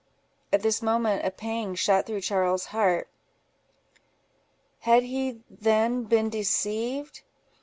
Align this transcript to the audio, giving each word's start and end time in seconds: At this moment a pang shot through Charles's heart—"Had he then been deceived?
At 0.51 0.63
this 0.63 0.81
moment 0.81 1.23
a 1.23 1.29
pang 1.29 1.75
shot 1.75 2.07
through 2.07 2.21
Charles's 2.21 2.69
heart—"Had 4.79 5.03
he 5.03 5.41
then 5.47 6.05
been 6.05 6.27
deceived? 6.27 7.21